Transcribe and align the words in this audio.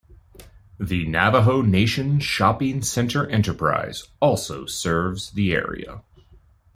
The 0.79 1.05
Navajo 1.05 1.61
Nation 1.61 2.19
Shopping 2.19 2.81
Center 2.81 3.27
Enterprise 3.29 4.05
also 4.19 4.65
serves 4.65 5.29
the 5.33 5.53
area. 5.53 6.01